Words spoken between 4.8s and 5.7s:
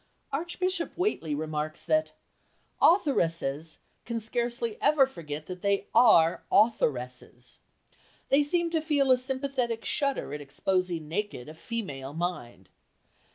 ever forget that